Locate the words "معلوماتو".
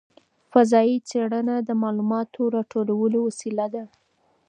1.81-2.41